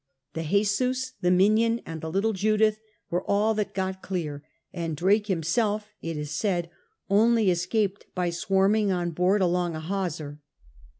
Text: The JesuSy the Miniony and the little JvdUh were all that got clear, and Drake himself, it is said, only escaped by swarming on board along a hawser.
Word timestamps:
The 0.33 0.41
JesuSy 0.41 1.11
the 1.21 1.29
Miniony 1.29 1.83
and 1.85 2.01
the 2.01 2.09
little 2.11 2.33
JvdUh 2.33 2.75
were 3.11 3.23
all 3.23 3.53
that 3.53 3.75
got 3.75 4.01
clear, 4.01 4.41
and 4.73 4.97
Drake 4.97 5.27
himself, 5.27 5.89
it 6.01 6.17
is 6.17 6.31
said, 6.31 6.71
only 7.07 7.51
escaped 7.51 8.07
by 8.15 8.31
swarming 8.31 8.91
on 8.91 9.11
board 9.11 9.43
along 9.43 9.75
a 9.75 9.79
hawser. 9.79 10.39